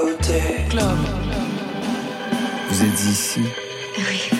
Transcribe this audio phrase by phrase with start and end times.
[0.00, 0.98] côté club.
[2.68, 3.40] Vous êtes ici
[3.98, 4.35] Oui.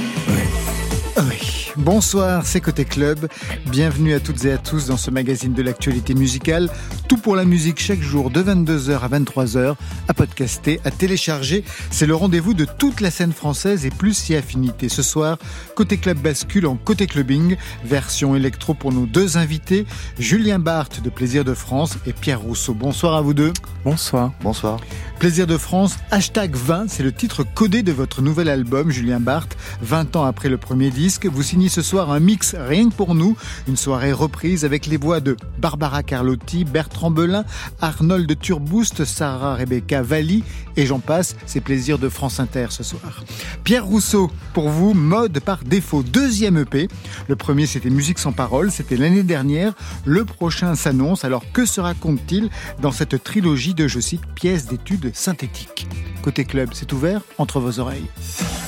[1.78, 3.28] Bonsoir, c'est Côté Club.
[3.66, 6.70] Bienvenue à toutes et à tous dans ce magazine de l'actualité musicale.
[7.06, 9.74] Tout pour la musique chaque jour de 22h à 23h,
[10.08, 11.64] à podcaster, à télécharger.
[11.90, 14.88] C'est le rendez-vous de toute la scène française et plus si affinité.
[14.88, 15.36] Ce soir,
[15.74, 19.84] Côté Club bascule en Côté Clubbing, version électro pour nos deux invités,
[20.18, 22.72] Julien Barthes de Plaisir de France et Pierre Rousseau.
[22.72, 23.52] Bonsoir à vous deux.
[23.84, 24.32] Bonsoir.
[24.42, 24.80] Bonsoir.
[25.18, 29.56] Plaisir de France, hashtag 20, c'est le titre codé de votre nouvel album, Julien Barthes,
[29.82, 31.26] 20 ans après le premier disque.
[31.26, 33.36] Vous signez ce soir un mix rien que pour nous,
[33.68, 37.44] une soirée reprise avec les voix de Barbara Carlotti, Bertrand Belin,
[37.80, 40.44] Arnold Turboost, Sarah Rebecca Valli
[40.76, 43.24] et j'en passe, c'est Plaisir de France Inter ce soir.
[43.64, 46.88] Pierre Rousseau, pour vous, mode par défaut, deuxième EP.
[47.28, 49.72] Le premier c'était Musique sans parole, c'était l'année dernière.
[50.04, 55.10] Le prochain s'annonce, alors que se raconte-t-il dans cette trilogie de, je cite, pièces d'études
[55.14, 55.86] synthétique.
[56.22, 58.06] Côté club, c'est ouvert entre vos oreilles.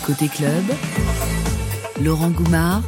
[0.07, 0.65] Côté club,
[2.03, 2.83] Laurent Goumard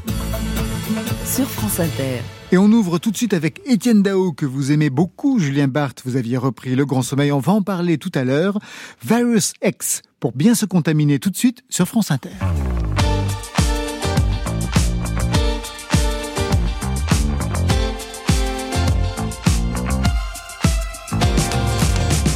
[1.25, 2.21] sur France Inter.
[2.53, 5.39] Et on ouvre tout de suite avec Étienne Dao, que vous aimez beaucoup.
[5.39, 7.33] Julien Barthes, vous aviez repris Le Grand Sommeil.
[7.33, 8.59] On va en parler tout à l'heure.
[9.05, 12.31] Virus X, pour bien se contaminer tout de suite sur France Inter.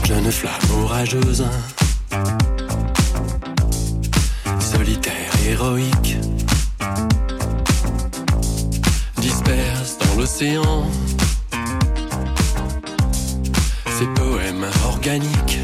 [0.05, 1.45] Jeune flamme orageuse,
[4.61, 6.17] solitaire, héroïque,
[9.19, 10.91] disperse dans l'océan
[13.99, 15.61] ses poèmes organiques.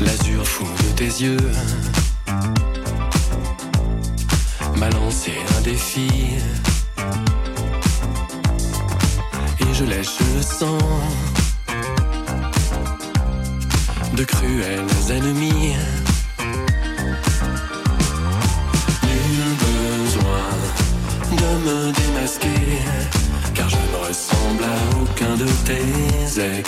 [0.00, 1.50] L'azur fou de tes yeux
[4.76, 6.08] m'a lancé un défi.
[9.60, 10.78] Et je lèche le sang
[14.14, 15.74] de cruels ennemis.
[25.68, 26.67] days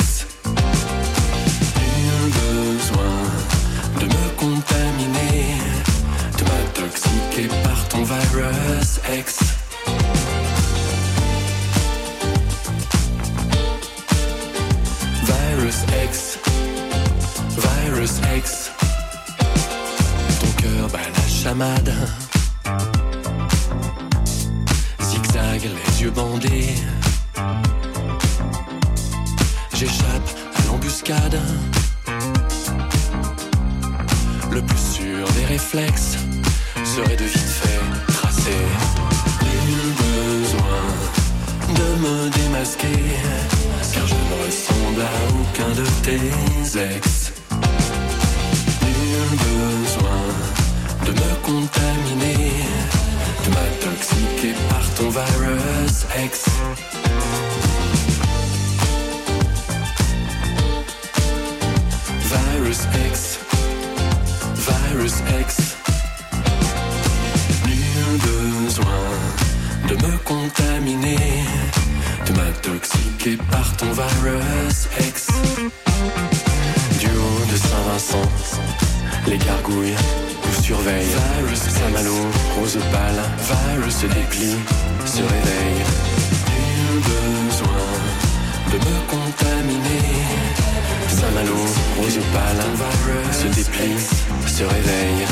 [65.27, 65.77] Virus X.
[67.67, 68.87] Nul besoin
[69.89, 71.45] de me contaminer,
[72.27, 75.27] de m'intoxiquer par ton virus ex.
[76.99, 78.31] Du haut de Saint-Vincent,
[79.27, 79.97] les gargouilles
[80.47, 81.17] nous surveillent.
[81.39, 82.17] Virus Saint-Malo,
[82.59, 84.57] rose pâle, virus se déplie,
[85.07, 85.85] se réveille.
[86.49, 87.89] Nul besoin
[88.73, 90.40] de me contaminer.
[91.21, 91.55] Saint-Malo,
[91.99, 92.63] rose pâle,
[93.31, 93.99] se déplie,
[94.47, 95.27] se réveille.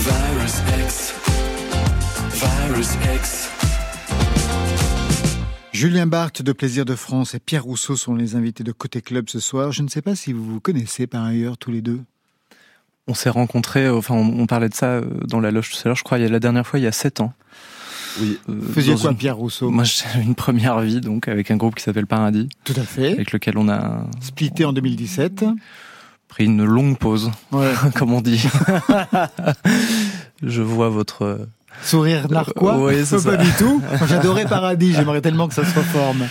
[0.00, 0.54] Virus
[0.88, 1.14] X,
[2.32, 3.48] Virus X.
[5.72, 9.28] Julien Barthes de Plaisir de France et Pierre Rousseau sont les invités de Côté Club
[9.28, 9.70] ce soir.
[9.70, 12.00] Je ne sais pas si vous vous connaissez par ailleurs tous les deux.
[13.06, 15.78] On s'est rencontrés, euh, enfin on, on parlait de ça euh, dans la loge tout
[15.84, 17.34] à l'heure, je crois, il y a la dernière fois il y a 7 ans.
[18.20, 18.38] Oui.
[18.48, 21.74] Euh, faisiez quoi, une- Pierre Rousseau Moi j'ai une première vie donc avec un groupe
[21.76, 23.12] qui s'appelle Paradis, Tout à fait.
[23.12, 25.44] avec lequel on a Splitté en 2017.
[26.28, 27.70] pris une longue pause, Ouais.
[27.94, 28.42] comme on dit.
[30.42, 31.46] je vois votre...
[31.82, 33.80] Sourire narquois Euh, oui, c'est Pas du tout.
[34.08, 36.26] J'adorais Paradis, j'aimerais tellement que ça se reforme.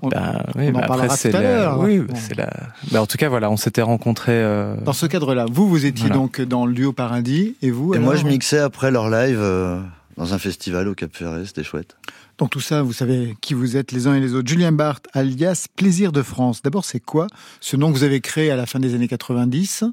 [0.00, 1.78] On- Bah, oui, on en bah, parlera après c'est tout à l'heure.
[1.80, 2.14] Oui, Bon.
[2.16, 2.48] c'est la...
[2.92, 4.32] Bah, en tout cas voilà, on s'était rencontrés...
[4.32, 6.14] euh, Dans ce cadre-là, vous, vous étiez Voilà.
[6.16, 9.38] donc dans le duo Paradis, et vous Et alors moi, je mixais après leur live
[9.40, 9.80] euh,
[10.18, 11.96] dans un festival au Cap Ferret, c'était chouette.
[12.36, 14.48] Dans tout ça, vous savez qui vous êtes les uns et les autres.
[14.48, 16.60] Julien Barthes, alias Plaisir de France.
[16.62, 17.26] D'abord, c'est quoi
[17.60, 19.84] ce nom que vous avez créé à la fin des années 90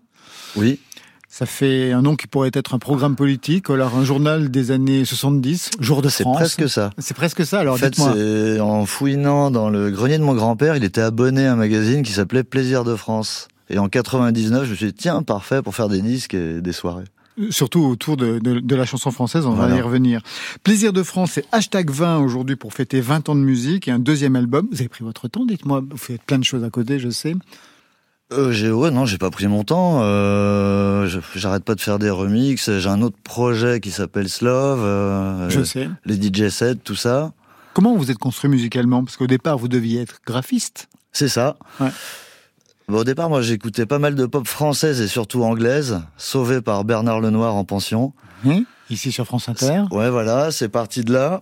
[0.56, 0.80] Oui,
[1.30, 5.06] Ça fait un nom qui pourrait être un programme politique, alors un journal des années
[5.06, 6.38] 70, Jour de C'est France.
[6.38, 6.89] presque ça.
[6.98, 8.13] C'est presque ça, alors En fait, dites-moi.
[8.16, 12.04] c'est en fouinant dans le grenier de mon grand-père, il était abonné à un magazine
[12.04, 13.48] qui s'appelait Plaisir de France.
[13.69, 16.72] Et en 99, je me suis dit, tiens, parfait pour faire des disques et des
[16.72, 17.06] soirées.
[17.50, 20.22] Surtout autour de, de- de la chanson française, on va y revenir.
[20.64, 24.00] Plaisir de France, c'est hashtag 20 aujourd'hui pour fêter 20 ans de musique et un
[24.00, 24.68] deuxième album.
[24.72, 27.36] Vous avez pris votre temps, dites-moi, vous faites plein de choses à côté, je sais.
[28.34, 30.00] Euh, j'ai, ouais, non, j'ai pas pris mon temps.
[30.02, 32.72] Euh, j'arrête pas de faire des remixes.
[32.80, 34.80] J'ai un autre projet qui s'appelle Slove.
[34.82, 35.90] euh, Je sais.
[36.06, 37.34] les DJ sets, tout ça.
[37.74, 39.04] Comment vous êtes construit musicalement?
[39.04, 40.88] Parce qu'au départ, vous deviez être graphiste.
[41.12, 41.58] C'est ça.
[41.80, 41.90] Ouais.
[42.88, 46.84] Bon, au départ, moi, j'écoutais pas mal de pop française et surtout anglaise, sauvé par
[46.84, 48.14] Bernard Lenoir en pension.
[48.46, 49.84] Hein Ici sur France Inter.
[49.92, 51.42] Ouais, voilà, c'est parti de là.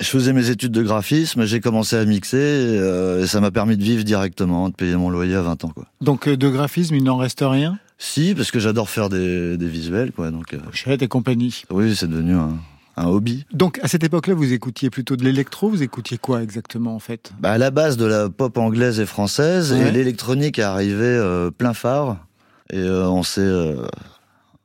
[0.00, 3.76] Je faisais mes études de graphisme, j'ai commencé à mixer, euh, et ça m'a permis
[3.76, 5.86] de vivre directement, de payer mon loyer à 20 ans, quoi.
[6.00, 7.78] Donc euh, de graphisme, il n'en reste rien?
[7.98, 11.62] Si, parce que j'adore faire des, des visuels, quoi, donc, euh, Pochette et compagnie.
[11.70, 12.56] oui, c'est devenu un,
[12.96, 13.44] un hobby.
[13.52, 17.32] Donc à cette époque-là, vous écoutiez plutôt de l'électro, vous écoutiez quoi exactement en fait?
[17.40, 19.88] Bah, à la base de la pop anglaise et française, Ouais.
[19.88, 22.26] et l'électronique est arrivé euh, plein phare,
[22.70, 23.86] et euh, on s'est euh,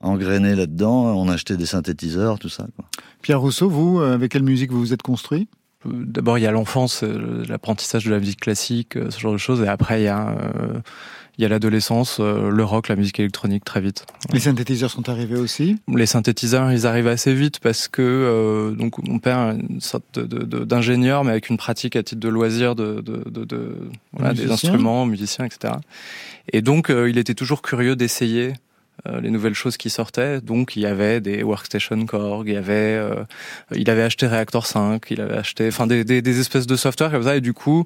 [0.01, 2.85] engrainé là-dedans, on a acheté des synthétiseurs, tout ça, quoi.
[3.21, 5.47] Pierre Rousseau, vous, euh, avec quelle musique vous vous êtes construit?
[5.85, 9.61] D'abord, il y a l'enfance, l'apprentissage de la musique classique, ce genre de choses.
[9.61, 10.79] Et après, il y a, euh,
[11.37, 14.05] il y a l'adolescence, euh, le rock, la musique électronique, très vite.
[14.33, 15.77] Les synthétiseurs sont arrivés aussi.
[15.87, 20.03] Les synthétiseurs, ils arrivent assez vite parce que euh, donc mon père est une sorte
[20.19, 23.45] de- de- de- d'ingénieur, mais avec une pratique à titre de loisir de, de, de,
[23.45, 23.75] de-
[24.13, 25.75] voilà, des instruments, musiciens, etc.
[26.53, 28.53] Et donc, euh, il était toujours curieux d'essayer
[29.21, 30.41] les nouvelles choses qui sortaient.
[30.41, 33.23] Donc, il y avait des Workstation Korg, il y avait, euh,
[33.75, 37.11] il avait acheté Reactor 5, il avait acheté, enfin, des, des, des espèces de software
[37.11, 37.35] comme ça.
[37.37, 37.85] Et du coup,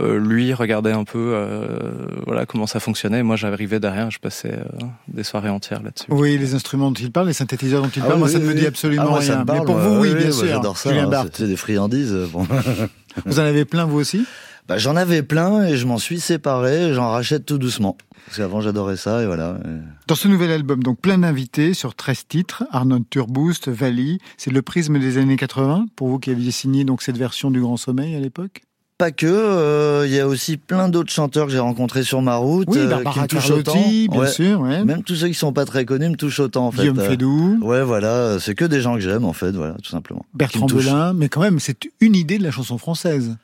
[0.00, 3.22] euh, lui regardait un peu, euh, voilà, comment ça fonctionnait.
[3.22, 6.06] Moi, j'arrivais derrière, je passais euh, des soirées entières là-dessus.
[6.08, 8.38] Oui, les instruments dont il parle, les synthétiseurs dont il Ah parle, oui, moi ça
[8.38, 9.40] oui, ne me dit absolument Ah, rien.
[9.40, 10.46] me parle, Mais pour vous, oui, Oui, bien sûr.
[10.46, 10.90] J'adore ça.
[10.90, 11.36] Julien hein, Barthes.
[11.36, 12.12] c'est- des friandises.
[12.12, 12.46] euh, Bon.
[13.26, 14.24] Vous en avez plein vous aussi?
[14.66, 16.94] Bah, j'en avais plein et je m'en suis séparé.
[16.94, 17.96] J'en rachète tout doucement.
[18.26, 19.58] Parce qu'avant j'adorais ça et voilà.
[19.64, 19.68] Et-
[20.06, 24.62] Dans ce nouvel album, donc plein d'invités sur 13 titres, Arnold Turboost, Valley, c'est le
[24.62, 28.16] prisme des années 80, pour vous qui aviez signé donc cette version du Grand Sommeil
[28.16, 28.62] à l'époque
[28.96, 32.36] Pas que, euh, il y a aussi plein d'autres chanteurs que j'ai rencontrés sur ma
[32.36, 33.74] route Oui, euh, qui me touchent autant.
[33.74, 34.30] bien Ouais.
[34.30, 34.82] sûr, ouais.
[34.86, 36.88] Même tous ceux qui sont pas très connus me touchent autant en fait.
[36.90, 40.24] Guillaume Euh, Ouais, voilà, c'est que des gens que j'aime en fait, voilà, tout simplement.
[40.32, 40.64] Bertrand.
[40.64, 43.36] Belin, mais quand même, c'est une idée de la chanson française.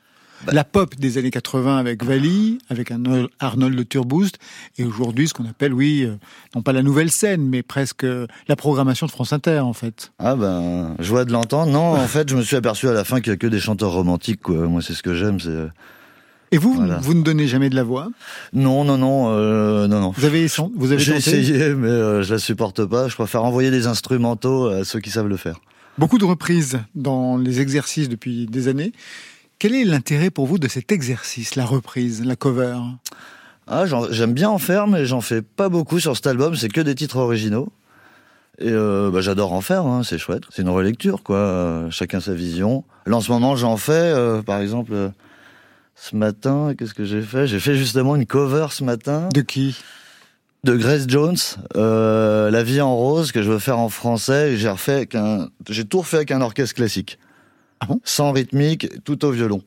[0.45, 0.53] Bah.
[0.53, 3.01] La pop des années 80 avec Valley, avec un
[3.39, 4.39] Arnold le Turboost,
[4.79, 6.15] et aujourd'hui ce qu'on appelle, oui, euh,
[6.55, 10.11] non pas la nouvelle scène, mais presque euh, la programmation de France Inter en fait.
[10.17, 11.71] Ah ben, joie de l'entendre.
[11.71, 13.59] Non, en fait, je me suis aperçu à la fin qu'il y a que des
[13.59, 14.67] chanteurs romantiques, quoi.
[14.67, 15.39] Moi, c'est ce que j'aime.
[15.39, 15.67] C'est
[16.51, 16.97] Et vous, Voilà.
[16.97, 18.09] vous ne donnez jamais de la voix?
[18.53, 20.11] Non, non, non, euh, non, non.
[20.17, 23.07] Vous avez, vous avez J'ai essayé, mais euh, je la supporte pas.
[23.07, 25.57] Je préfère envoyer des instrumentaux à ceux qui savent le faire.
[25.97, 28.91] Beaucoup de reprises dans les exercices depuis des années.
[29.61, 32.79] Quel est l'intérêt pour vous de cet exercice, la reprise, la cover?
[33.67, 36.55] Ah, j'aime bien en faire, mais j'en fais pas beaucoup sur cet album.
[36.55, 37.71] C'est que des titres originaux.
[38.57, 40.45] Et euh, bah, j'adore en faire, hein, c'est chouette.
[40.49, 41.37] C'est une relecture, quoi.
[41.37, 42.85] Euh, chacun sa vision.
[43.05, 45.09] Là, en ce moment, j'en fais, euh, par exemple, euh,
[45.95, 47.45] ce matin, qu'est-ce que j'ai fait?
[47.45, 49.79] J'ai fait justement une cover ce matin De qui?
[50.63, 51.37] De Grace Jones,
[51.75, 54.57] La vie en rose, que je veux faire en français.
[54.57, 57.19] J'ai refait avec un, j'ai tout refait avec un orchestre classique.
[57.81, 57.99] Ah bon?
[58.03, 59.61] Sans rythmique, tout au violon.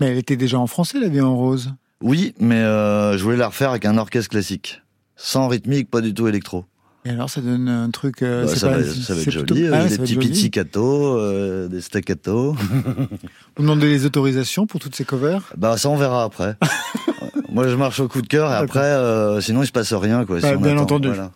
[0.00, 1.72] Mais elle était déjà en français, la vie en rose.
[2.02, 4.82] Oui, mais euh, je voulais la refaire avec un orchestre classique.
[5.16, 6.64] Sans rythmique, pas du tout électro.
[7.04, 8.22] Et alors, ça donne un truc.
[8.22, 11.16] euh, Bah, ça, pas- va, ça va être plutôt- joli, Ah, euh, des petits pizzicato,
[11.16, 12.52] euh, des staccato.
[13.56, 15.52] Vous demandez les autorisations pour toutes ces covers?
[15.56, 16.56] Bah ça on verra après.
[17.52, 20.24] Moi je marche au coup de cœur et après, euh, sinon il se passe rien
[20.24, 20.40] quoi.
[20.40, 21.08] si Bah, on bien attend, entendu.
[21.08, 21.32] voilà.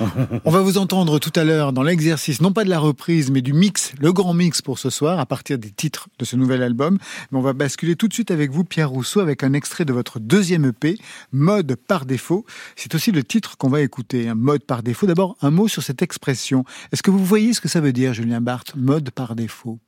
[0.46, 3.42] On va vous entendre tout à l'heure dans l'exercice, non pas de la reprise, mais
[3.42, 6.62] du mix, le grand mix pour ce soir, à partir des titres de ce nouvel
[6.62, 6.96] album.
[7.30, 9.92] Mais on va basculer tout de suite avec vous, Pierre Rousseau, avec un extrait de
[9.92, 10.96] votre deuxième EP,
[11.32, 12.46] Mode par défaut.
[12.76, 15.06] C'est aussi le titre qu'on va écouter, un mode par défaut.
[15.06, 16.64] D'abord, un mot sur cette expression.
[16.92, 19.78] Est-ce que vous voyez ce que ça veut dire, Julien Barthes, mode par défaut?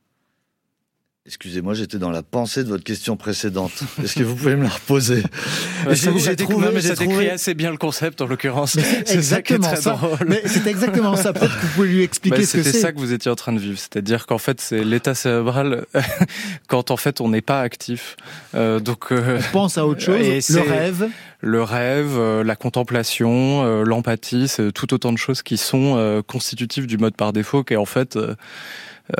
[1.27, 3.71] Excusez-moi, j'étais dans la pensée de votre question précédente.
[4.03, 5.21] Est-ce que vous pouvez me la reposer
[5.91, 8.71] J'ai- décrit- trouvé- non, mais j'ai ça décrit trouvé- assez bien le concept en l'occurrence.
[8.71, 9.91] C'est C'est ça qui est exactement très ça.
[9.91, 10.17] drôle.
[10.27, 11.31] Mais c'est exactement ça.
[11.31, 12.81] Peut-être que vous pouvez lui expliquer Bah, ce que C'était c'est.
[12.81, 15.85] ça que vous étiez en train de vivre, c'est-à-dire qu'en fait c'est l'état cérébral
[16.67, 18.17] quand en fait on n'est pas actif.
[18.55, 21.07] Euh, donc euh, On pense à autre chose, Et le rêve.
[21.41, 26.23] le rêve, euh, la contemplation, euh, l'empathie, c'est tout autant de choses qui sont euh,
[26.23, 28.33] constitutives du mode par défaut, qui est en fait euh,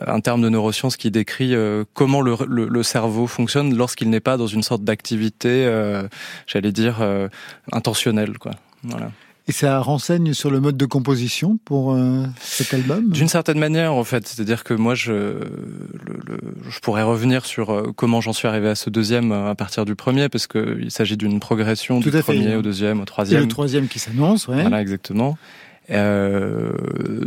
[0.08, 4.20] un terme de neurosciences qui décrit euh, comment le, le- le cerveau fonctionne lorsqu'il n'est
[4.20, 6.04] pas dans une sorte d'activité, euh,
[6.48, 7.28] j'allais dire, euh,
[7.72, 8.38] intentionnelle.
[8.38, 8.52] Quoi.
[8.84, 9.12] Voilà.
[9.48, 13.10] Et ça renseigne sur le mode de composition pour euh, cet album?
[13.10, 14.28] D'une certaine manière, en fait.
[14.28, 16.38] C'est-à-dire que moi, je, le, le,
[16.70, 19.84] je pourrais revenir sur euh, comment j'en suis arrivé à ce deuxième euh, à partir
[19.84, 22.56] du premier, parce qu'il s'agit d'une progression Tout du premier fait.
[22.56, 23.40] au deuxième, au troisième.
[23.40, 24.62] Et le troisième qui s'annonce, ouais.
[24.62, 25.38] Voilà, exactement.
[25.92, 26.72] Euh,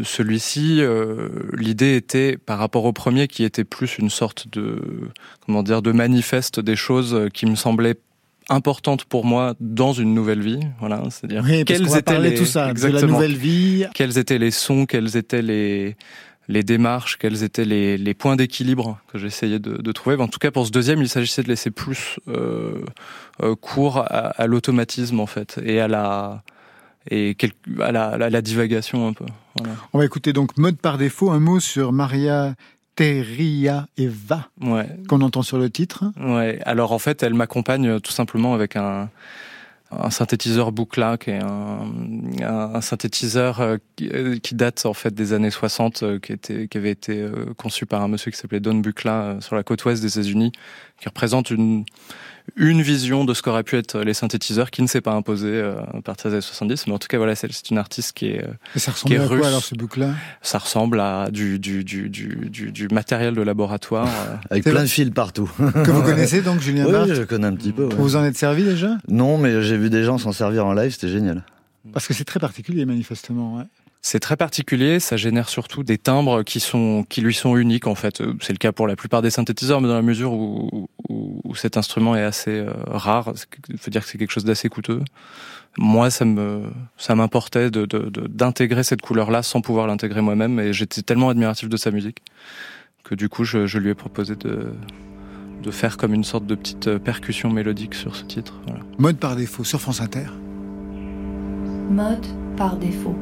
[0.05, 4.81] celui-ci, euh, l'idée était par rapport au premier qui était plus une sorte de
[5.45, 7.97] comment dire de manifeste des choses qui me semblaient
[8.49, 10.61] importante pour moi dans une nouvelle vie.
[10.81, 13.87] Voilà, c'est-à-dire oui, quels étaient parler les tout ça, exactement, de la nouvelle vie.
[13.95, 15.97] Quels étaient les sons, quels étaient les
[16.49, 20.17] les démarches, quels étaient les, les points d'équilibre que j'essayais de, de, trouver.
[20.21, 22.85] En tout cas, pour ce deuxième, il s'agissait de laisser plus euh,
[23.43, 26.43] euh, cours à, à l'automatisme en fait et à la
[27.11, 27.37] et
[27.81, 29.27] à la, à la divagation un peu.
[29.59, 29.75] Voilà.
[29.93, 32.55] On va écouter donc mode par défaut un mot sur Maria
[32.97, 34.87] Teria Eva, ouais.
[35.09, 36.05] qu'on entend sur le titre.
[36.21, 36.61] Ouais.
[36.65, 39.11] Alors en fait, elle m'accompagne tout simplement avec un,
[39.91, 41.91] un synthétiseur Boucla, qui est un,
[42.43, 47.85] un, synthétiseur qui date en fait des années 60, qui, était, qui avait été conçu
[47.85, 50.53] par un monsieur qui s'appelait Don Bucla sur la côte ouest des États-Unis,
[51.01, 51.85] qui représente une
[52.57, 55.81] une vision de ce qu'auraient pu être les synthétiseurs qui ne s'est pas imposé euh,
[55.93, 56.87] à partir des années 70.
[56.87, 58.45] Mais en tout cas, voilà, c'est une artiste qui est,
[58.77, 59.39] Et ça ressemble qui est à russe.
[59.41, 60.11] quoi alors ce bouc-là
[60.43, 64.07] Ça ressemble à du, du, du, du, du, du matériel de laboratoire.
[64.09, 64.37] euh.
[64.51, 65.51] Avec plein de fils partout.
[65.59, 67.85] Que vous connaissez donc, Julien Oui, Barthes je connais un petit peu.
[67.87, 67.95] ouais.
[67.97, 68.99] Vous en êtes servi déjà?
[69.09, 71.43] Non, mais j'ai vu des gens s'en servir en live, c'était génial.
[71.93, 73.57] Parce que c'est très particulier, manifestement.
[73.57, 73.65] Ouais.
[74.07, 77.95] C'est très particulier, ça génère surtout des timbres qui sont qui lui sont uniques en
[77.95, 78.23] fait.
[78.43, 81.55] C'est le cas pour la plupart des synthétiseurs, mais dans la mesure où, où, où
[81.55, 85.01] cet instrument est assez euh, rare, ça veut dire que c'est quelque chose d'assez coûteux.
[85.79, 86.65] Moi, ça me
[86.99, 87.87] ça m'importait de
[88.27, 92.19] d'intégrer cette couleur-là sans pouvoir l'intégrer moi-même, et j'étais tellement admiratif de sa musique
[93.05, 94.75] que du coup, je, je lui ai proposé de
[95.63, 98.61] de faire comme une sorte de petite percussion mélodique sur ce titre.
[98.67, 98.83] Voilà.
[98.99, 100.27] Mode par défaut sur France Inter.
[101.89, 102.27] Mode
[102.59, 103.17] par défaut.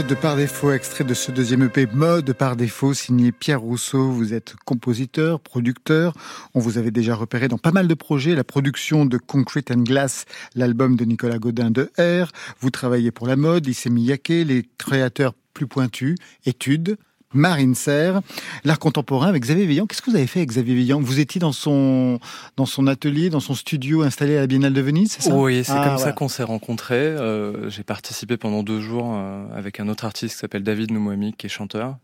[0.00, 4.10] Mode par défaut, extrait de ce deuxième EP, Mode par défaut, signé Pierre Rousseau.
[4.10, 6.14] Vous êtes compositeur, producteur.
[6.54, 8.34] On vous avait déjà repéré dans pas mal de projets.
[8.34, 12.32] La production de Concrete and Glass, l'album de Nicolas Godin de R.
[12.60, 16.14] Vous travaillez pour la mode, Issey Miyake, les créateurs plus pointus,
[16.46, 16.96] études.
[17.32, 18.22] Marine Serre,
[18.64, 19.86] l'art contemporain avec Xavier Veillant.
[19.86, 21.00] Qu'est-ce que vous avez fait avec Xavier Veillant?
[21.00, 22.18] Vous étiez dans son
[22.56, 25.34] dans son atelier, dans son studio installé à la Biennale de Venise, c'est ça?
[25.34, 25.98] Oui, c'est Ah, comme voilà.
[25.98, 26.96] ça qu'on s'est rencontrés.
[26.96, 31.32] Euh, J'ai participé pendant deux jours euh, avec un autre artiste qui s'appelle David Noumouami,
[31.34, 31.96] qui est chanteur.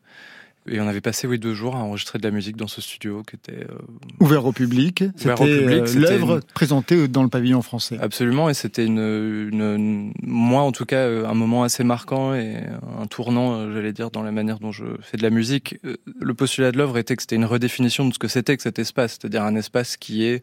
[0.68, 3.22] Et on avait passé oui deux jours à enregistrer de la musique dans ce studio
[3.22, 3.78] qui était euh,
[4.20, 5.02] Ouvert au public.
[5.02, 7.98] Ouvert C'était au public, euh, c'était l'œuvre une- présentée dans le pavillon français.
[8.00, 12.34] absolument et c'était une, une, une- moi en tout cas euh, un moment assez marquant
[12.34, 12.56] et
[13.00, 15.76] un tournant euh, j'allais dire dans la manière dont je fais de la musique.
[16.20, 18.78] Le postulat de l'œuvre était que c'était une redéfinition de ce que c'était que cet
[18.78, 20.40] espace, c'est-à-dire un espace qui est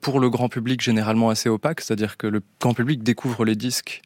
[0.00, 4.02] pour le grand public généralement assez opaque, c'est-à-dire que le grand public découvre les disques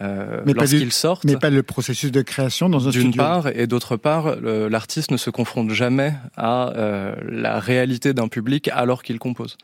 [0.00, 1.24] euh, Mais pas du- lorsqu'ils sortent.
[1.24, 3.22] Mais pas le processus de création dans un D'une studio.
[3.22, 8.68] part, et d'autre part, l'artiste ne se confronte jamais à euh, la réalité d'un public
[8.72, 9.56] alors qu'il compose.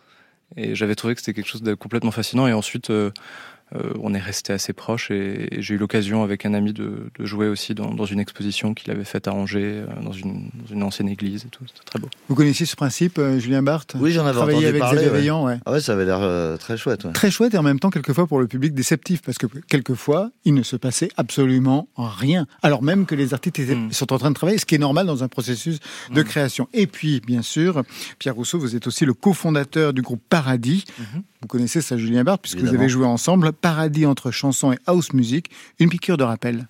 [0.57, 2.47] Et j'avais trouvé que c'était quelque chose de complètement fascinant.
[2.47, 3.11] Et ensuite, euh,
[3.75, 7.49] euh, on est resté assez proches et, j'ai eu l'occasion avec un ami de, jouer
[7.49, 10.51] aussi dans, une exposition qu'il avait faite à Angers, euh, dans une,
[10.83, 11.65] ancienne église et tout.
[11.67, 12.09] C'était très beau.
[12.29, 13.97] Vous connaissiez ce principe, euh, Julien Barthes?
[13.99, 15.09] Oui, j'en avais entendu avec parler.
[15.31, 15.59] Ouais.
[15.67, 17.13] Ah ouais, ça avait l'air très chouette.
[17.13, 20.55] Très chouette et en même temps, quelquefois, pour le public déceptif, parce que quelquefois, il
[20.55, 22.47] ne se passait absolument rien.
[22.63, 23.91] Alors même que les artistes hmm.
[23.91, 25.81] sont en train de travailler, ce qui est normal dans un processus
[26.13, 26.25] de hmm.
[26.25, 26.69] création.
[26.73, 27.83] Et puis, bien sûr,
[28.19, 30.85] Pierre Rousseau, vous êtes aussi le cofondateur du groupe Paradis.
[30.99, 31.23] Mhm.
[31.43, 33.53] Vous connaissez ça, Julien Barthes, puisque vous avez joué ensemble.
[33.53, 36.67] Paradis entre chansons et house music, une piqûre de rappel.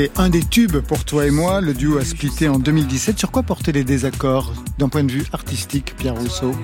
[0.00, 1.60] C'était un des tubes pour toi et moi.
[1.60, 3.18] Le duo a splitté en 2017.
[3.18, 6.54] Sur quoi portaient les désaccords d'un point de vue artistique, Pierre Rousseau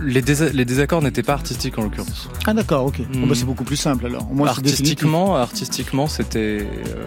[0.00, 2.28] les, désaccords n'étaient pas artistiques en l'occurrence.
[2.46, 3.00] Ah d'accord, ok.
[3.00, 3.34] Bah, hmm.
[3.34, 4.28] c'est beaucoup plus simple alors.
[4.46, 7.04] artistiquement, artistiquement, c'était euh,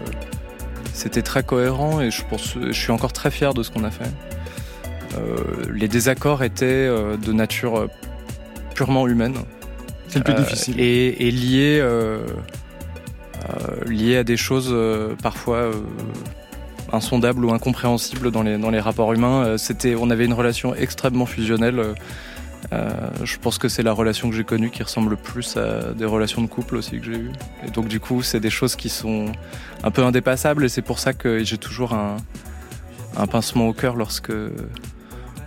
[0.92, 3.90] c'était très cohérent et je pense, je suis encore très fier de ce qu'on a
[3.90, 4.10] fait.
[5.16, 5.36] Euh,
[5.72, 7.88] les désaccords étaient euh, de nature
[8.74, 9.34] purement humaine.
[10.08, 10.74] C'est le plus difficile.
[10.78, 11.80] Et, et liés
[13.86, 15.72] liées à des choses euh, parfois euh,
[16.92, 19.58] insondables ou incompréhensibles dans les, dans les rapports humains.
[19.58, 21.94] C'était, on avait une relation extrêmement fusionnelle.
[22.72, 26.06] je pense que c'est la relation que j'ai connue qui ressemble le plus à des
[26.06, 27.32] relations de couple aussi que j'ai eues.
[27.66, 29.26] Et donc du coup, c'est des choses qui sont
[29.82, 32.16] un peu indépassables et c'est pour ça que j'ai toujours un,
[33.16, 34.32] un, pincement au cœur lorsque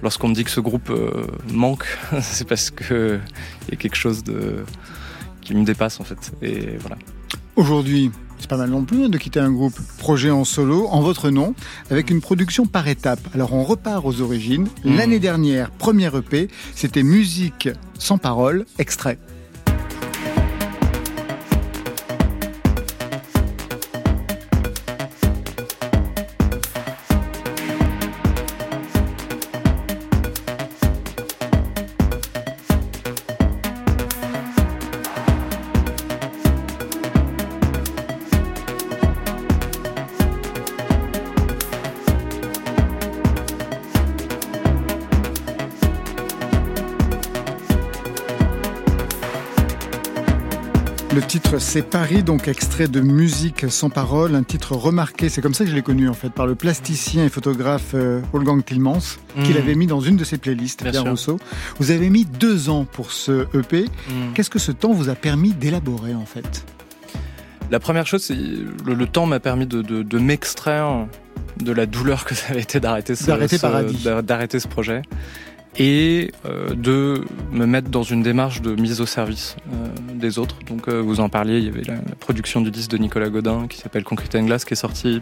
[0.04, 0.92] lorsqu'on me dit que ce groupe
[1.52, 1.86] manque.
[2.22, 3.20] c'est parce que
[3.68, 4.64] il y a quelque chose de
[5.42, 6.32] qui me dépasse en fait.
[6.44, 6.98] Et voilà.
[7.62, 11.02] Aujourd'hui, c'est pas mal non plus hein, de quitter un groupe projet en solo en
[11.02, 11.54] votre nom
[11.92, 13.20] avec une production par étapes.
[13.36, 14.68] Alors on repart aux origines.
[14.84, 14.96] Mmh.
[14.96, 19.20] L'année dernière, première EP, c'était musique sans parole, extrait.
[51.32, 55.64] Titre c'est Paris, donc extrait de musique sans parole, un titre remarqué, c'est comme ça
[55.64, 58.98] que je l'ai connu en fait, par le plasticien et photographe euh, Wolfgang Tillmans,
[59.38, 59.44] mmh.
[59.44, 61.40] qu'il avait mis dans une de ses playlists, Pierre Rousseau.
[61.80, 63.84] Vous avez mis deux ans pour ce EP.
[63.84, 64.34] Mmh.
[64.34, 66.66] Qu'est-ce que ce temps vous a permis d'élaborer en fait?
[67.70, 71.08] La première chose, c'est le, le temps m'a permis de, de, de m'extraire
[71.62, 75.02] de la douleur que ça avait été d'arrêter ce, d'arrêter ce projet
[75.78, 80.58] et euh, de me mettre dans une démarche de mise au service euh, des autres.
[80.68, 83.68] Donc euh, vous en parliez, il y avait la, production du disque de Nicolas Godin
[83.68, 85.22] qui s'appelle Concrete and Glass qui est sorti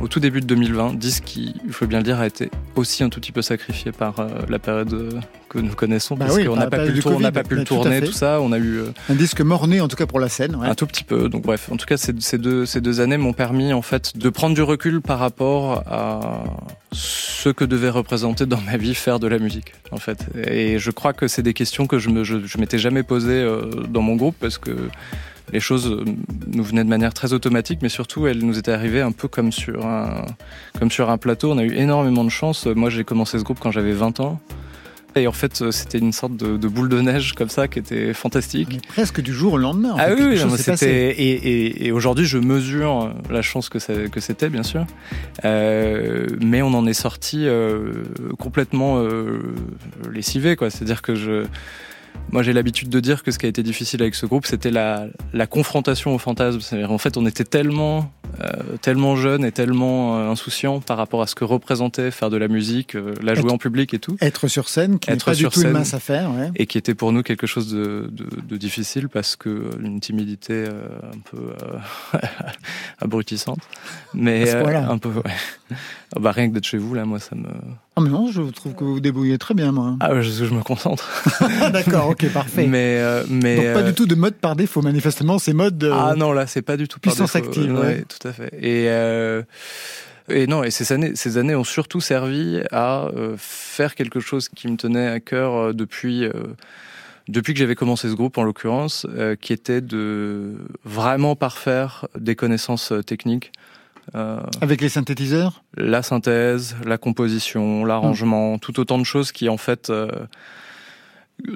[0.00, 3.04] au tout début de 2020, disque qui, il faut bien le dire, a été aussi
[3.04, 6.70] un tout petit peu sacrifié par la période que nous connaissons, bah parce qu'on n'a
[6.70, 8.40] pas, pu le, tour, pas pu le tourner, tout, ça.
[8.40, 10.56] On a eu un disque morné, en tout cas pour la scène.
[10.62, 11.28] Un tout petit peu.
[11.28, 14.16] Donc bref, en tout cas, ces, ces deux, ces deux années m'ont permis en fait
[14.16, 16.44] de prendre du recul par rapport à
[16.92, 20.26] ce que devait représenter dans ma vie faire de la musique, en fait.
[20.46, 23.70] Et je crois que c'est des questions que je me, je, m'étais jamais posées euh,
[23.88, 24.70] dans mon groupe parce que
[25.52, 26.02] les choses
[26.46, 29.52] nous venaient de manière très automatique, mais surtout elles nous étaient arrivées un peu comme
[29.52, 30.24] sur un,
[30.78, 31.52] comme sur un plateau.
[31.52, 32.66] On a eu énormément de chance.
[32.66, 34.40] Moi, j'ai commencé ce groupe quand j'avais 20 ans.
[35.16, 38.80] Et en fait, c'était une sorte de, boule de neige comme ça qui était fantastique.
[38.88, 39.96] presque du jour au lendemain.
[39.98, 44.86] ah oui, c'était et, et, aujourd'hui, je mesure la chance que, que c'était, bien sûr.
[45.44, 48.04] Euh, mais on en est sorti euh,
[48.38, 49.40] complètement euh,
[50.12, 50.70] lessivé, quoi.
[50.70, 51.44] C'est-à-dire que je
[52.32, 54.70] moi, j'ai l'habitude de dire que ce qui a été difficile avec ce groupe, c'était
[54.70, 56.60] la, la confrontation au fantasme.
[56.88, 61.26] En fait, on était tellement, euh, tellement jeunes et tellement euh, insouciants par rapport à
[61.26, 64.16] ce que représentait faire de la musique, euh, la jouer en public et tout.
[64.20, 66.30] Être sur scène, qui n'est pas du tout une mince affaire.
[66.30, 66.50] Ouais.
[66.54, 70.66] Et qui était pour nous quelque chose de, de, de difficile parce que une timidité
[70.66, 71.52] un peu
[73.00, 73.58] abrutissante.
[74.14, 75.76] Mais un peu, ouais.
[76.16, 77.48] Ah bah, rien que d'être chez vous, là, moi, ça me...
[77.96, 79.96] Ah mais non, je trouve que vous vous débrouillez très bien, moi.
[80.00, 81.08] Ah, je, je me concentre.
[81.72, 82.66] D'accord, ok, parfait.
[82.66, 85.82] Mais, euh, mais Donc pas du euh, tout de mode par défaut, manifestement, c'est mode...
[85.84, 87.72] Euh, ah non, là, c'est pas du tout par puissance active.
[87.72, 88.04] Ouais.
[88.08, 88.50] tout à fait.
[88.60, 88.88] Et...
[90.32, 94.68] Et non, et ces années, ces années ont surtout servi à faire quelque chose qui
[94.68, 96.28] me tenait à cœur depuis
[97.30, 102.34] depuis que j'avais commencé ce groupe en l'occurrence, euh, qui était de vraiment parfaire des
[102.34, 103.52] connaissances euh, techniques.
[104.14, 105.62] Euh, Avec les synthétiseurs?
[105.76, 110.08] La synthèse, la composition, l'arrangement, tout autant de choses qui en fait euh,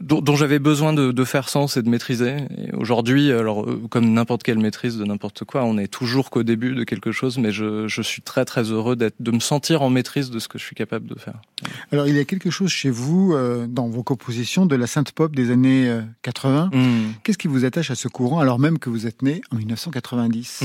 [0.00, 2.36] dont, j'avais besoin de, faire sens et de maîtriser.
[2.74, 6.74] aujourd'hui, alors euh, comme n'importe quelle maîtrise de n'importe quoi, on est toujours qu'au début
[6.74, 10.30] de quelque chose, mais je, suis très très heureux d'être, de me sentir en maîtrise
[10.30, 11.40] de ce que je suis capable de faire.
[11.92, 15.12] Alors il y a quelque chose chez vous euh, dans vos compositions de la synth
[15.12, 16.70] pop des années 80.
[16.72, 17.12] Euh, hmm.
[17.22, 20.62] Qu'est-ce qui vous attache à ce courant alors même que vous êtes né en 1990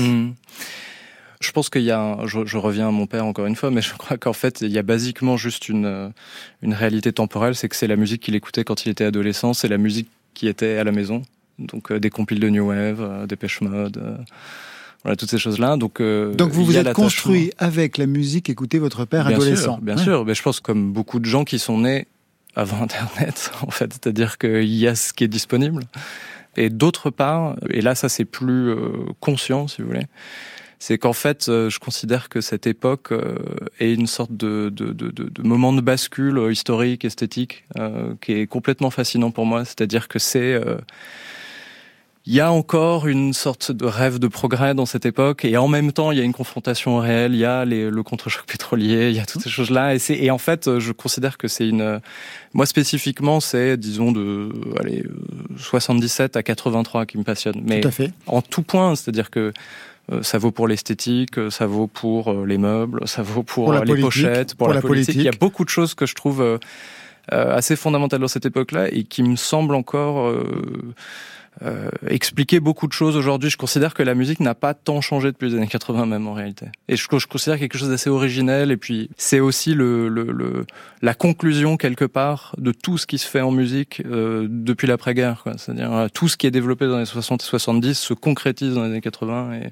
[1.40, 3.94] je pense qu'il y a, je, reviens à mon père encore une fois, mais je
[3.94, 6.08] crois qu'en fait, il y a basiquement juste une, euh,
[6.60, 9.68] une réalité temporelle, c'est que c'est la musique qu'il écoutait quand il était adolescent, c'est
[9.68, 11.22] la musique qui était à la maison.
[11.58, 14.18] Donc euh, des compiles de New Wave, euh, des Pêche Mode,
[15.02, 15.78] voilà toutes ces choses-là.
[15.78, 19.78] Donc, donc vous vous êtes construit avec la musique qu'écoutait votre père adolescent.
[19.80, 22.06] bien sûr, mais je pense comme beaucoup de gens qui sont nés
[22.54, 25.84] avant Internet, en fait, c'est-à-dire qu'il y a ce qui est disponible.
[26.56, 28.74] Et d'autre part, et là ça c'est plus
[29.20, 30.06] conscient si vous voulez,
[30.80, 33.36] c'est qu'en fait, euh, je considère que cette époque euh,
[33.80, 37.64] est une sorte de, de, de, de moment de bascule euh, historique, esthétique,
[38.22, 39.64] qui est complètement fascinant pour moi.
[39.66, 40.58] C'est-à-dire que c'est
[42.26, 45.68] il y a encore une sorte de rêve de progrès dans cette époque et en
[45.68, 49.08] même temps il y a une confrontation réelle, il y a les, le contre-choc pétrolier,
[49.08, 51.66] il y a toutes ces choses-là et, c'est, et en fait je considère que c'est
[51.66, 52.00] une
[52.52, 55.02] moi spécifiquement c'est disons de allez
[55.56, 58.12] 77 à 83 qui me passionne mais tout à fait.
[58.26, 59.52] en tout point, c'est-à-dire que
[60.22, 64.00] ça vaut pour l'esthétique, euh, ça vaut pour euh, les meubles, ça vaut pour, les
[64.00, 65.14] pochettes, pour, la, politique.
[65.14, 66.58] Il y a beaucoup de choses que je trouve
[67.30, 70.34] assez fondamentales dans cette époque-là et qui me semblent encore
[71.62, 73.50] euh, expliquer beaucoup de choses aujourd'hui.
[73.50, 76.32] Je considère que la musique n'a pas tant changé depuis les années 80 même en
[76.32, 76.66] réalité.
[76.88, 78.70] Et je, considère quelque chose d'assez originel.
[78.70, 80.66] Et puis c'est aussi le, le, le,
[81.02, 85.44] la conclusion quelque part de tout ce qui se fait en musique euh, depuis l'après-guerre.
[85.56, 88.90] C'est-à-dire tout ce qui est développé dans les 60 et 70 se concrétise dans les
[88.90, 89.70] années 80 et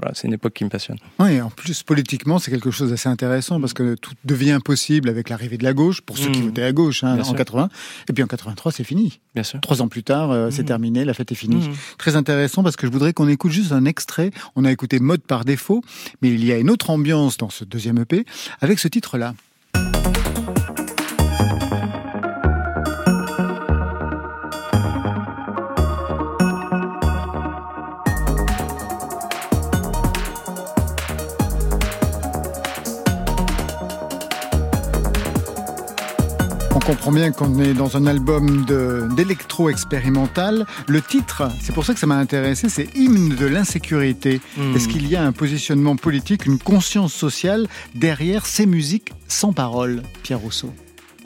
[0.00, 0.98] voilà, c'est une époque qui me passionne.
[1.20, 5.28] Oui, en plus, politiquement, c'est quelque chose d'assez intéressant parce que tout devient possible avec
[5.28, 6.46] l'arrivée de la gauche, pour ceux qui mmh.
[6.46, 7.68] votaient à gauche hein, en 80.
[8.08, 9.20] Et puis en 83, c'est fini.
[9.34, 9.60] Bien sûr.
[9.60, 10.66] Trois ans plus tard, euh, c'est mmh.
[10.66, 11.68] terminé, la fête est finie.
[11.68, 11.74] Mmh.
[11.98, 14.32] Très intéressant parce que je voudrais qu'on écoute juste un extrait.
[14.56, 15.82] On a écouté Mode par défaut,
[16.22, 18.24] mais il y a une autre ambiance dans ce deuxième EP
[18.60, 19.34] avec ce titre-là.
[36.84, 38.66] Comprend bien qu'on est dans un album
[39.16, 40.66] d'électro expérimental.
[40.86, 44.42] Le titre, c'est pour ça que ça m'a intéressé, c'est Hymne de l'insécurité.
[44.58, 44.76] Hmm.
[44.76, 50.02] Est-ce qu'il y a un positionnement politique, une conscience sociale derrière ces musiques sans parole,
[50.22, 50.70] Pierre Rousseau?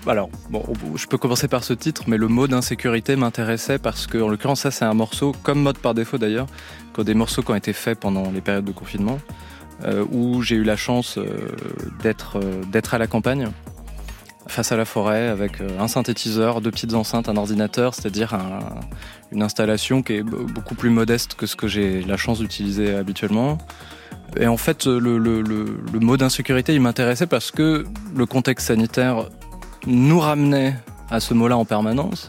[0.07, 0.63] Alors, bon,
[0.95, 4.61] je peux commencer par ce titre, mais le mot d'insécurité m'intéressait parce que, en l'occurrence,
[4.61, 6.47] ça, c'est un morceau, comme mode par défaut d'ailleurs,
[6.93, 9.19] quand des morceaux qui ont été faits pendant les périodes de confinement,
[9.85, 11.49] euh, où j'ai eu la chance euh,
[12.03, 13.49] d'être euh, d'être à la campagne
[14.49, 18.37] face à la forêt avec euh, un synthétiseur, deux petites enceintes, un ordinateur, c'est-à-dire
[19.31, 23.59] une installation qui est beaucoup plus modeste que ce que j'ai la chance d'utiliser habituellement.
[24.39, 25.19] Et en fait, le,
[26.01, 27.85] mot d'insécurité, il m'intéressait parce que
[28.15, 29.29] le contexte sanitaire
[29.87, 30.77] nous ramenait
[31.11, 32.29] à ce mot-là en permanence.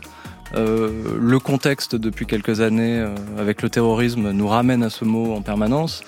[0.56, 5.34] Euh, le contexte depuis quelques années euh, avec le terrorisme nous ramène à ce mot
[5.36, 6.02] en permanence.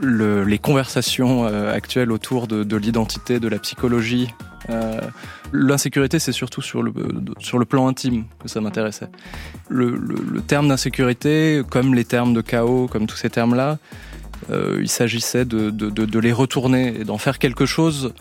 [0.00, 4.28] Le, les conversations actuelles autour de l'identité, de la psychologie,
[4.70, 5.00] euh,
[5.52, 6.92] l'insécurité, c'est surtout sur le,
[7.64, 9.08] plan intime que ça m'intéressait.
[9.68, 13.78] Le, terme d'insécurité, comme les termes de chaos, comme tous ces termes-là,
[14.50, 18.12] euh, il s'agissait de, les retourner et d'en faire quelque chose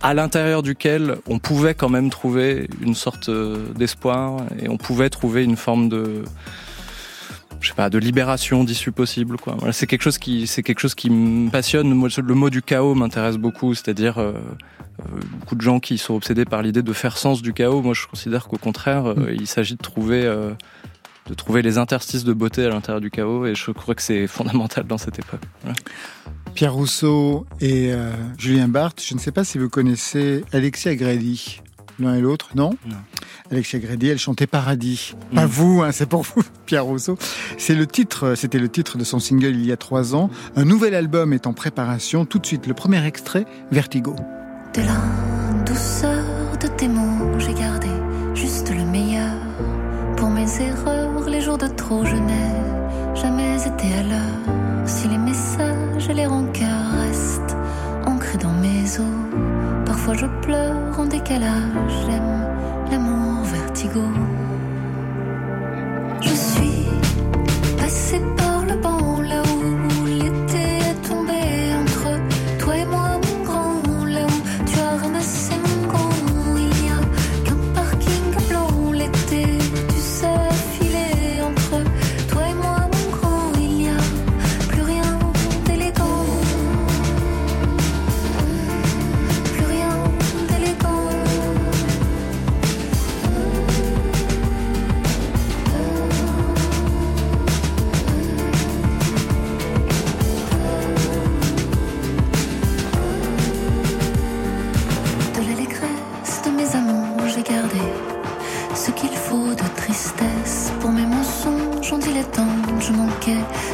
[0.00, 5.10] à l'intérieur duquel on pouvait quand même trouver une sorte euh, d'espoir et on pouvait
[5.10, 6.22] trouver une forme de
[7.60, 9.36] je sais pas, de libération d'issue possible.
[9.36, 9.56] Quoi.
[9.58, 11.88] Voilà, c'est quelque chose qui, c'est quelque chose qui me passionne.
[11.90, 14.32] le mot du chaos m'intéresse beaucoup, c'est-à-dire euh,
[15.00, 17.82] euh, beaucoup de gens qui sont obsédés par l'idée de faire sens du chaos.
[17.82, 19.36] Moi, je considère qu'au contraire, euh, mm.
[19.40, 23.54] il s'agit de trouver, de trouver les interstices de beauté à l'intérieur du chaos, et
[23.54, 25.42] je crois que c'est fondamental dans cette époque.
[26.54, 27.92] Pierre Rousseau et
[28.36, 31.60] Julien Barthes, je ne sais pas si vous connaissez Alexia Grady
[31.98, 32.96] l'un et l'autre, non, non.
[33.50, 35.14] Alexia Grady, elle chantait Paradis.
[35.34, 35.50] Pas mm.
[35.50, 37.18] vous, hein, c'est pour vous, Pierre Rousseau.
[37.56, 40.30] C'est le titre, c'était le titre de son single il y a trois ans.
[40.56, 42.24] Un nouvel album est en préparation.
[42.24, 44.14] Tout de suite, le premier extrait, Vertigo.
[44.74, 46.24] De la douceur
[46.60, 47.88] de tes mots, j'ai gardé
[48.34, 49.34] juste le meilleur.
[50.16, 54.86] Pour mes erreurs, les jours de trop, je n'ai jamais été à l'heure.
[54.86, 56.67] Si les messages et les rancœurs
[60.14, 62.46] Je pleure en décalage, j'aime
[62.90, 64.02] l'amour vertigo.
[66.22, 66.86] Je suis
[67.76, 68.18] passé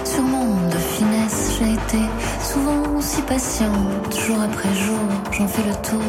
[0.05, 1.59] Sur mon de finesse.
[1.59, 2.03] J'ai été
[2.43, 4.99] souvent si patiente, jour après jour,
[5.33, 6.03] j'en fais le tour.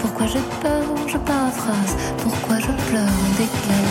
[0.00, 3.81] Pourquoi j'ai peur, je paraphrase, pourquoi je pleure?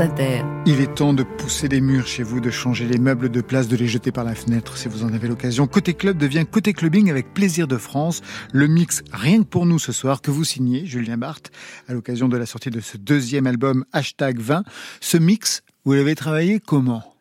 [0.00, 0.42] France Inter.
[0.64, 3.68] Il est temps de pousser les murs chez vous, de changer les meubles de place,
[3.68, 5.66] de les jeter par la fenêtre si vous en avez l'occasion.
[5.66, 8.22] Côté club devient côté clubbing avec plaisir de France.
[8.52, 11.50] Le mix rien que pour nous ce soir que vous signez, Julien Barthes,
[11.86, 14.64] à l'occasion de la sortie de ce deuxième album hashtag 20.
[15.02, 17.14] Ce mix, vous l'avez travaillé comment?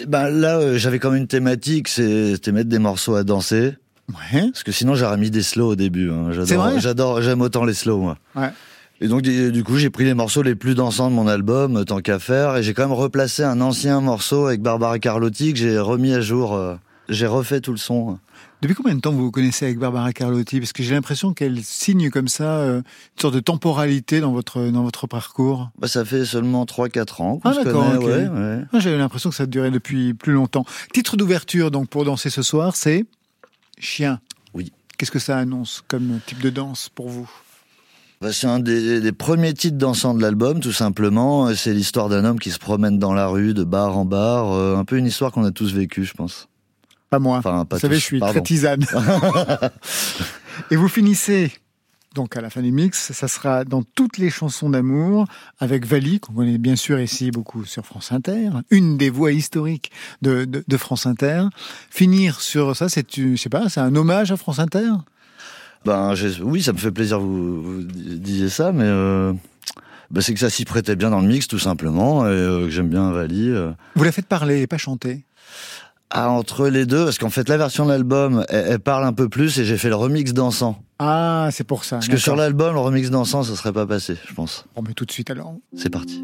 [0.00, 3.74] Eh Ben là, euh, j'avais comme une thématique, c'était mettre des morceaux à danser.
[4.08, 4.50] Ouais.
[4.50, 6.10] Parce que sinon, j'aurais mis des slows au début.
[6.10, 6.32] hein.
[6.78, 8.18] J'adore, j'aime autant les slows, moi.
[8.34, 8.50] Ouais.
[9.00, 11.84] Et donc, du coup, j'ai pris les morceaux les plus dansants de mon album, euh,
[11.84, 15.58] tant qu'à faire, et j'ai quand même replacé un ancien morceau avec Barbara Carlotti que
[15.58, 16.54] j'ai remis à jour.
[16.54, 16.74] euh,
[17.08, 18.18] J'ai refait tout le son.
[18.60, 20.60] Depuis combien de temps vous vous connaissez avec Barbara Carlotti?
[20.60, 24.60] Parce que j'ai l'impression qu'elle signe comme ça euh, une sorte de temporalité dans votre,
[24.66, 25.70] dans votre parcours.
[25.78, 27.96] Bah, ça fait seulement 3-4 ans Ah, d'accord, connaît.
[27.96, 28.04] ok.
[28.04, 28.56] ouais, ouais.
[28.70, 30.66] Moi, J'avais l'impression que ça durait depuis plus longtemps.
[30.92, 33.06] Titre d'ouverture donc pour danser ce soir, c'est
[33.78, 34.20] Chien.
[34.52, 34.72] Oui.
[34.98, 37.30] Qu'est-ce que ça annonce comme type de danse pour vous?
[38.30, 41.54] C'est un des, des premiers titres dansants de l'album, tout simplement.
[41.54, 44.52] C'est l'histoire d'un homme qui se promène dans la rue, de bar en bar.
[44.52, 46.48] euh, un peu une histoire qu'on a tous vécue, je pense.
[47.08, 47.38] Pas moi.
[47.38, 48.34] Enfin, pas vous savez, je suis pardon.
[48.34, 48.84] très tisane.
[50.70, 51.50] Et vous finissez
[52.14, 55.26] donc à la fin du mix, ça sera dans toutes les chansons d'amour
[55.60, 59.92] avec Vali, qu'on connaît bien sûr ici beaucoup sur France Inter, une des voix historiques
[60.20, 61.44] de, de, de France Inter.
[61.88, 64.90] Finir sur ça, c'est, je sais pas, c'est un hommage à France Inter?
[65.84, 69.32] Ben, oui, ça me fait plaisir que vous, vous disiez ça, mais euh,
[70.10, 72.70] bah, c'est que ça s'y prêtait bien dans le mix, tout simplement, et euh, que
[72.70, 73.48] j'aime bien Vali.
[73.48, 73.72] euh.
[73.96, 75.24] Vous la faites parler et pas chanter?
[76.10, 79.12] Ah, entre les deux, parce qu'en fait, la version de l'album, elle, elle parle un
[79.12, 80.82] peu plus, et j'ai fait le remix dansant.
[80.98, 81.96] Ah, c'est pour ça.
[81.96, 84.66] Parce que sur l'album, le remix dansant, ça serait pas passé, je pense.
[84.76, 85.54] On met tout de suite alors.
[85.76, 86.22] C'est parti.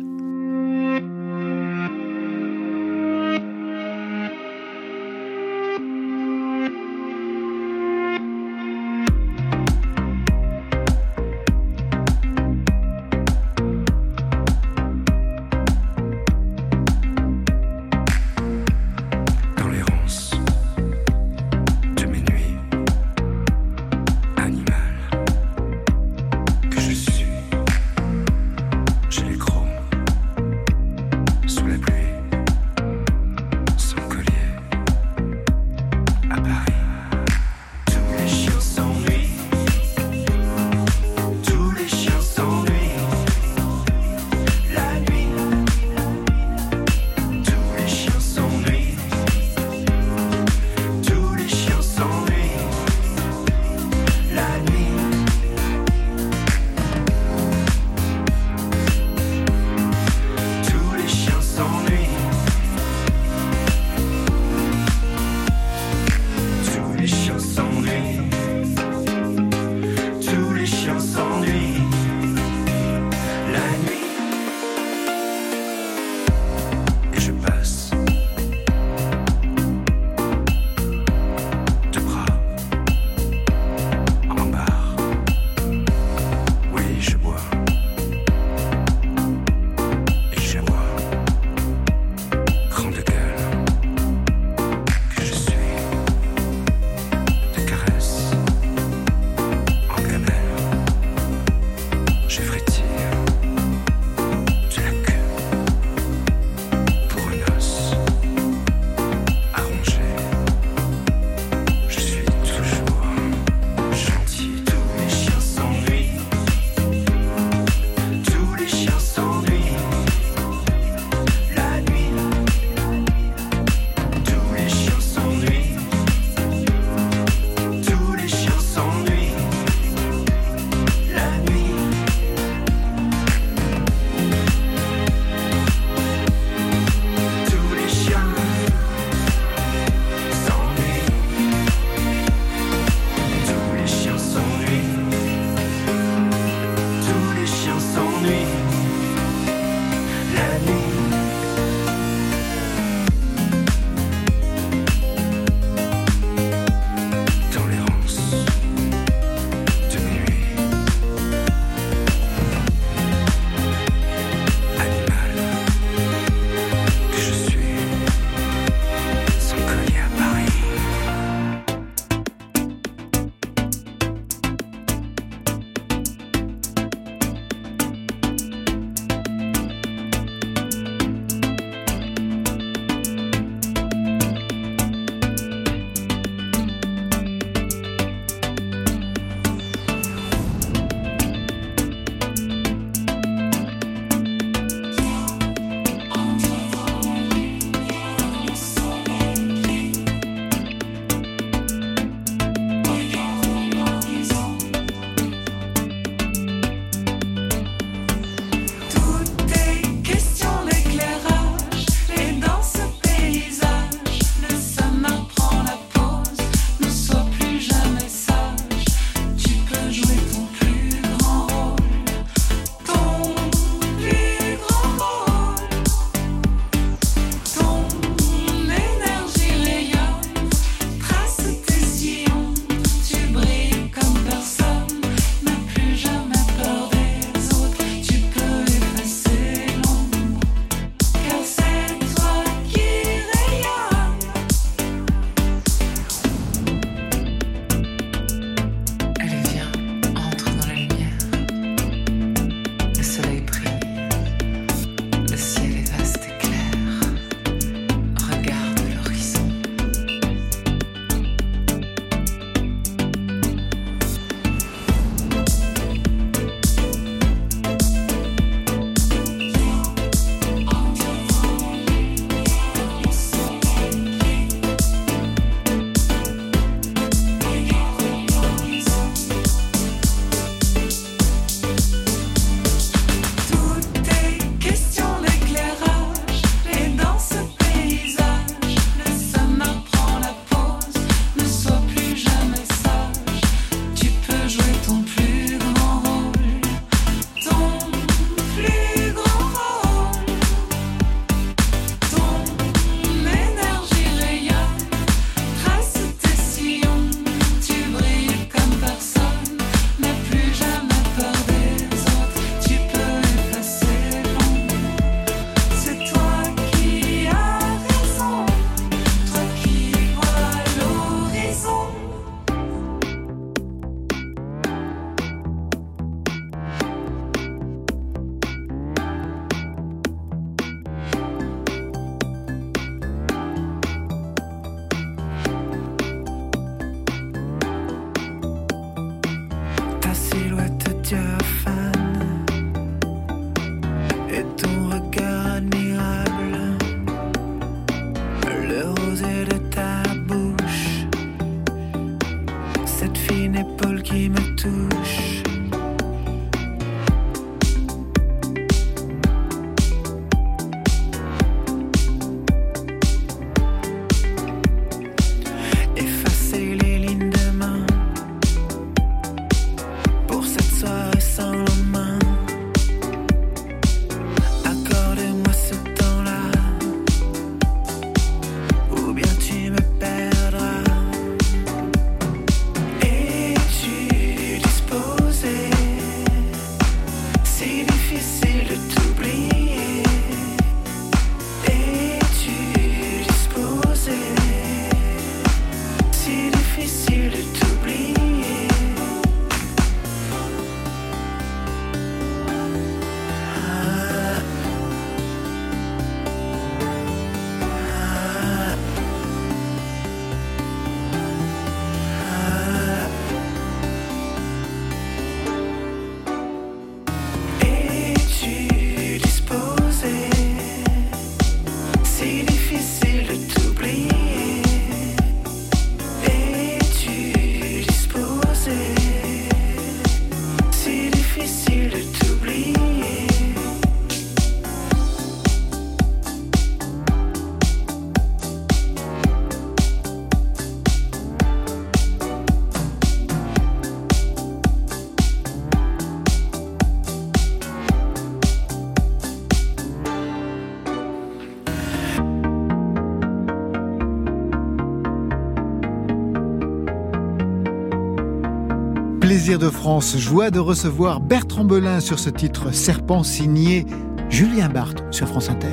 [459.59, 463.87] De France, joie de recevoir Bertrand Belin sur ce titre Serpent signé
[464.29, 465.69] Julien Barthes sur France Inter.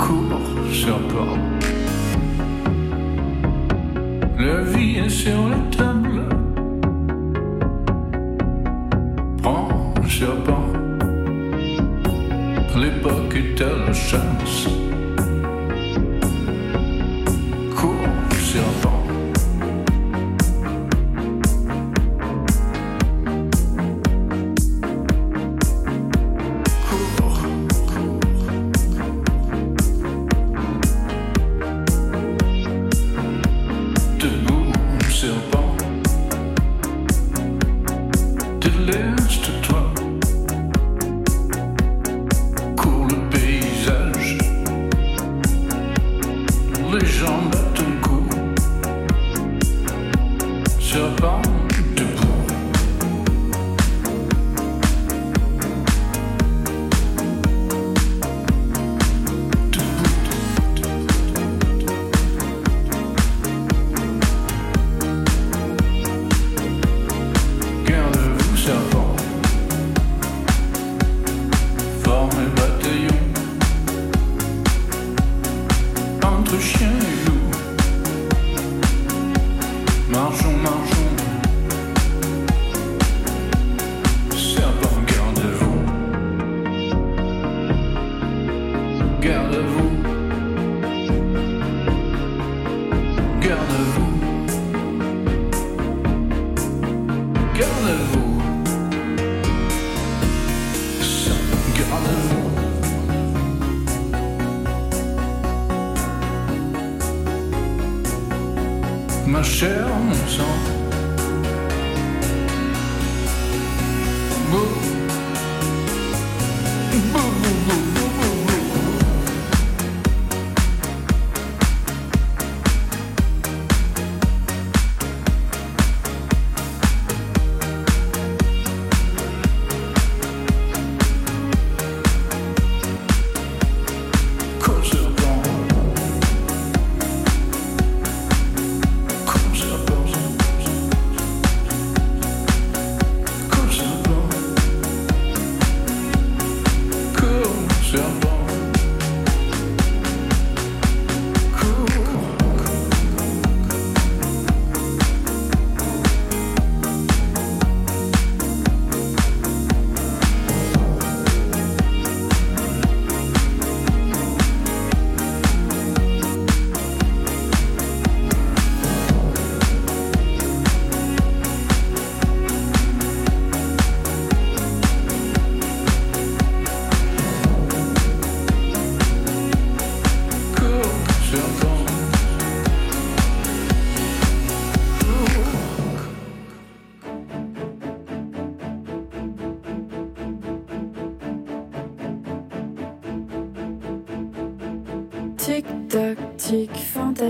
[0.00, 0.40] Cours
[4.64, 6.22] vie est sur la table.
[9.42, 9.94] Prends.
[12.76, 13.22] L'époque.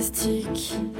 [0.03, 0.92] plastique.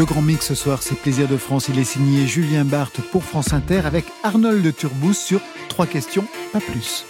[0.00, 1.68] Le grand mix ce soir, c'est Plaisir de France.
[1.68, 6.24] Il est signé Julien Barthes pour France Inter avec Arnold Turbous sur Trois questions,
[6.54, 7.04] pas plus.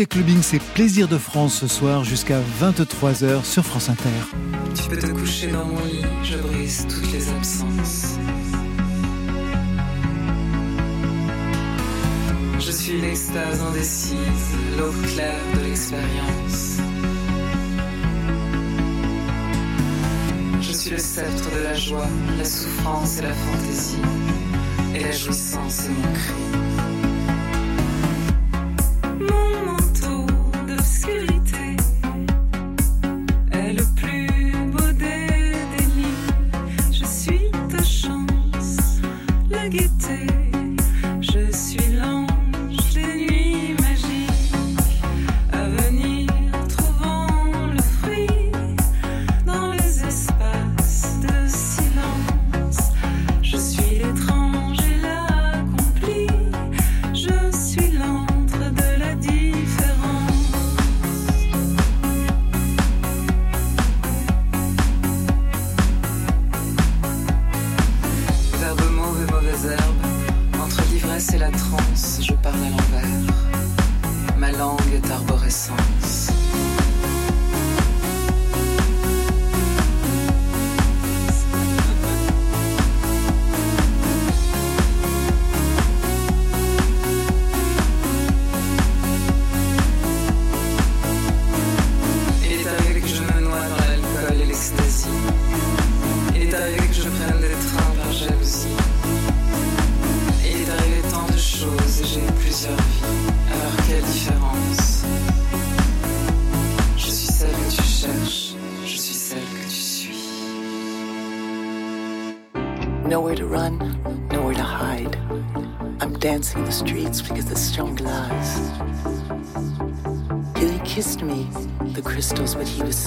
[0.00, 4.08] Côté clubbing, c'est Plaisir de France ce soir jusqu'à 23h sur France Inter.
[4.74, 8.16] Tu peux te coucher dans mon lit, je brise toutes les absences.
[12.58, 14.16] Je suis l'extase indécise,
[14.78, 16.78] l'eau claire de l'expérience.
[20.62, 23.98] Je suis le sceptre de la joie, la souffrance et la fantaisie.
[24.94, 26.69] Et la jouissance est mon cri.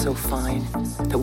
[0.06, 1.14] Et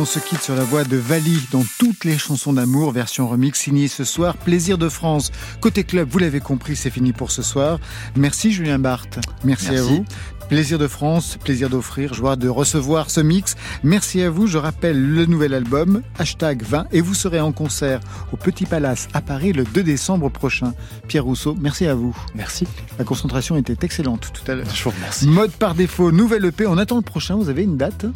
[0.00, 3.60] on se quitte sur la voix de Vali dans toutes les chansons d'amour, version remix
[3.60, 4.34] signée ce soir.
[4.34, 5.30] Plaisir de France.
[5.60, 7.78] Côté club, vous l'avez compris, c'est fini pour ce soir.
[8.16, 9.18] Merci Julien Barthes.
[9.44, 10.04] Merci, à vous.
[10.50, 13.54] Plaisir de France, plaisir d'offrir, joie de recevoir ce mix.
[13.84, 14.48] Merci à vous.
[14.48, 18.00] Je rappelle le nouvel album, hashtag 20, et vous serez en concert
[18.32, 20.74] au Petit Palace à Paris le 2 décembre prochain.
[21.06, 22.16] Pierre Rousseau, merci à vous.
[22.34, 22.66] Merci.
[22.98, 24.66] La concentration était excellente tout à l'heure.
[24.74, 25.28] Je vous remercie.
[25.28, 26.66] Mode par défaut, nouvelle EP.
[26.66, 27.36] On attend le prochain.
[27.36, 28.06] Vous avez une date?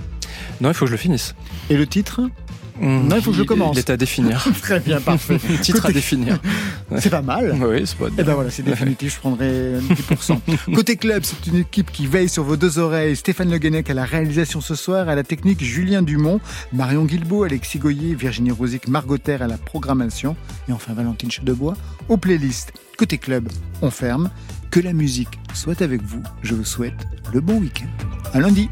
[0.61, 1.37] Non, il faut que je le finisse.
[1.71, 2.21] Et le titre?
[2.81, 3.77] Mmh, non, il faut que je commence.
[3.77, 4.47] Il est à définir.
[4.63, 5.39] Très bien, parfait.
[5.63, 6.39] Titre à définir.
[6.99, 7.57] C'est pas mal.
[7.61, 10.39] Oui, c'est pas Eh ben voilà, c'est définitif, je prendrai 10%.
[10.75, 13.17] Côté club, c'est une équipe qui veille sur vos deux oreilles.
[13.17, 16.41] Stéphane Le Guenec à la réalisation ce soir, à la technique Julien Dumont,
[16.73, 20.37] Marion Guilbault, Alexis Goyer, Virginie Rosic, Margot à la programmation
[20.69, 21.75] et enfin Valentine Chedebois
[22.09, 22.73] aux playlists.
[22.97, 23.49] Côté club,
[23.83, 24.31] on ferme.
[24.71, 26.23] Que la musique soit avec vous.
[26.43, 27.87] Je vous souhaite le bon week-end.
[28.33, 28.69] À lundi.